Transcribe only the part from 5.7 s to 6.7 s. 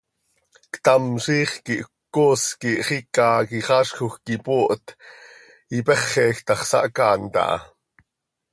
ipexej ta x,